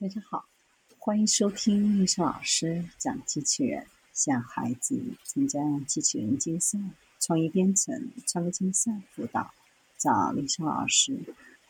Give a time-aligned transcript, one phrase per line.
[0.00, 0.44] 大家好，
[0.98, 6.78] 欢迎收听丽莎老师讲机器人，向孩子参加机器人竞赛、
[7.20, 9.54] 创意编程、创客竞赛辅导，
[9.96, 11.16] 找丽莎老师。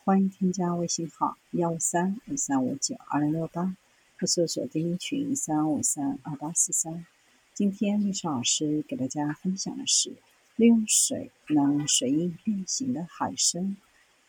[0.03, 3.77] 欢迎添加微信号幺五三五三五九二零六八，
[4.19, 7.07] 或搜索钉钉群三五三二八四三。
[7.53, 10.17] 今天丽莎老师给大家分享的是
[10.57, 13.77] 利用水能随意变形的海参。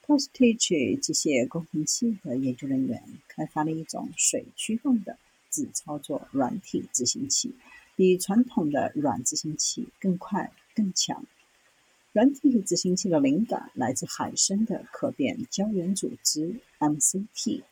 [0.08, 5.18] Postage 机械工程器的研究人员开发了一种水驱动的
[5.50, 7.56] 自操作软体执行器，
[7.96, 11.26] 比传统的软执行器更快更强。
[12.14, 17.64] 软体执行器的灵感来自海参的可变胶原组织 MCT。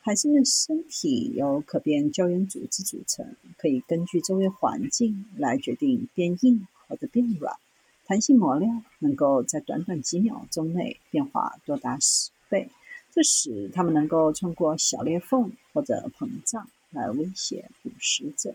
[0.00, 7.56] 海参的身体由可变胶原组织组成，可以根据周围环境来决定变硬或者变软。
[8.06, 12.70] 弹性模料能够在短短几秒钟内变化多达十倍，
[13.12, 18.54] 这使它们能够穿过小裂缝或者膨胀来威胁捕食者，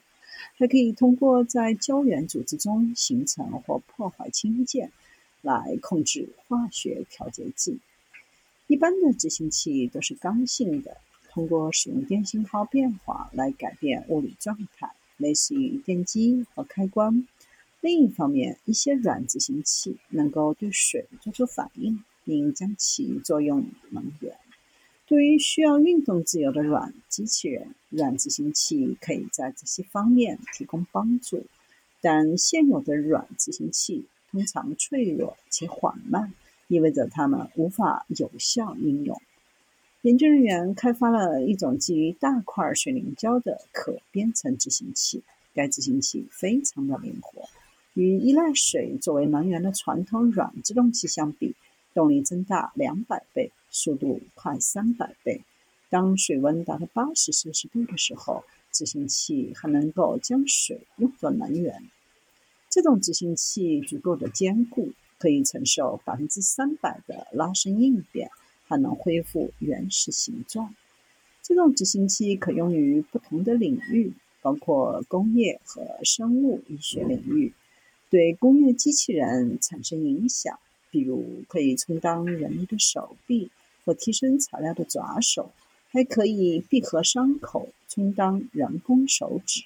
[0.57, 4.90] 还可以通过在胶原组织中形成或破坏氢键
[5.41, 7.79] 来控制化学调节剂。
[8.68, 10.96] 一般的执行器都是刚性的，
[11.29, 17.27] 通过使用电信号变化来改变物理状态，类似于电机和开关。
[17.82, 24.35] 另一方面，一些软执行器能够对水做出反应，并将其作用能源。
[25.07, 31.46] 对于需要运动自由的软机器人，软执行器可以在这些方面提供帮助。
[32.01, 36.34] 但现有的软执行器通常脆弱且缓慢，
[36.68, 39.20] 意味着它们无法有效应用。
[40.04, 45.23] 研究人员开发了一种基于大块水凝胶的可编程执行器，
[45.55, 47.49] 该执行器非常的灵活。
[47.94, 51.56] 与依赖水作为能源的传统软制动器相比，
[51.94, 55.42] 动力增大两百倍，速度快三百倍。
[55.90, 61.84] 当水温达到八十摄氏度的时候，执行器还能够将水用作能源。
[62.70, 68.31] 这种执行器足够的坚固，可以承受百分之三百的拉伸应变，
[68.68, 70.74] 还能恢复原始形状。
[71.44, 77.51] 这种执行器可用于不同的领域，包括工业和生物医学领域。
[78.11, 83.49] 对工业机器人产生影响，比如可以充当人类的手臂
[83.85, 85.53] 或提升材料的爪手，
[85.91, 89.63] 还可以闭合伤口，充当人工手指。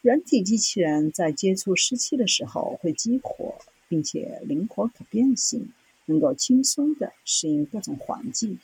[0.00, 3.54] 软体机器人在接触湿气的时候会激活，
[3.88, 5.72] 并且灵活可变形，
[6.06, 8.58] 能够轻松地适应各种环境。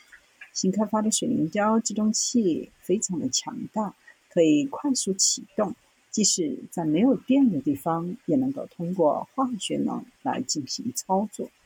[0.53, 3.94] 新开发的水凝胶制动器非常的强大，
[4.28, 5.76] 可以快速启动。
[6.19, 11.49] 即使在没有电的地方，也能够通过化学能来进行操作。